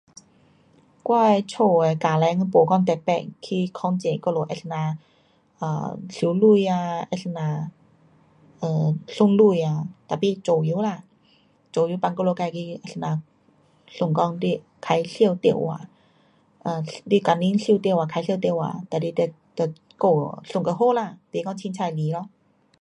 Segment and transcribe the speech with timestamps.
[1.07, 4.97] 我的家的家庭没讲特别去控制我们
[5.59, 7.71] 啊怎样收钱啊，啊怎样
[8.61, 9.41] um 算钱
[9.71, 11.03] 啊，tapi 自由啦，
[11.71, 13.21] 自由放我们自去啊怎样
[13.85, 15.81] 算讲你开销多少
[16.63, 22.27] ，um 你工钱赚多少，开销多少，哒你得，得顾，算到好啦，甭讲随便来啦。